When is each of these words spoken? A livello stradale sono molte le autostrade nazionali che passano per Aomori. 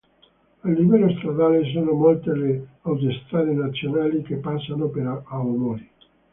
A 0.63 0.67
livello 0.67 1.11
stradale 1.17 1.63
sono 1.71 1.91
molte 1.91 2.35
le 2.35 2.67
autostrade 2.81 3.51
nazionali 3.51 4.23
che 4.23 4.37
passano 4.37 4.87
per 4.87 5.05
Aomori. 5.27 5.89